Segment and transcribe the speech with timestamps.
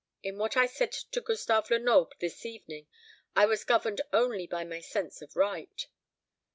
[0.23, 2.87] In what I said to Gustave Lenoble this evening,
[3.35, 5.85] I was governed only by my sense of right."